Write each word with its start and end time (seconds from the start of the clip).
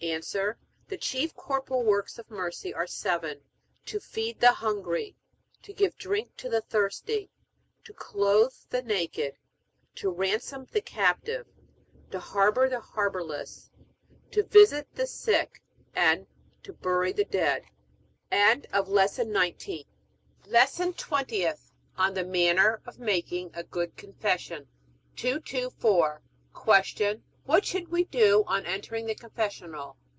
A. 0.03 0.17
The 0.87 0.97
chief 0.99 1.35
corporal 1.35 1.83
works 1.83 2.17
of 2.17 2.31
mercy 2.31 2.73
are 2.73 2.87
seven: 2.87 3.41
To 3.85 3.99
feed 3.99 4.39
the 4.39 4.51
hungry, 4.53 5.15
to 5.61 5.73
give 5.73 5.95
drink 5.95 6.35
to 6.37 6.49
the 6.49 6.61
thirsty, 6.61 7.29
to 7.83 7.93
clothe 7.93 8.55
the 8.71 8.81
naked, 8.81 9.37
to 9.97 10.09
ransom 10.09 10.65
the 10.71 10.81
captive, 10.81 11.45
to 12.09 12.19
harbor 12.19 12.67
the 12.67 12.79
harborless, 12.81 13.69
to 14.31 14.41
visit 14.41 14.87
the 14.95 15.05
sick, 15.05 15.61
and 15.95 16.25
to 16.63 16.73
bury 16.73 17.11
the 17.11 17.23
dead. 17.23 17.65
LESSON 18.71 19.27
TWENTIETH 20.93 21.59
ON 21.99 22.13
THE 22.15 22.25
MANNER 22.25 22.81
OF 22.87 22.97
MAKING 22.97 23.51
A 23.53 23.63
GOOD 23.63 23.95
CONFESSION 23.97 24.67
224. 25.15 26.23
Q. 26.95 27.21
What 27.43 27.65
should 27.65 27.87
we 27.89 28.03
do 28.03 28.43
on 28.45 28.67
entering 28.67 29.07
the 29.07 29.15
confessional? 29.15 29.97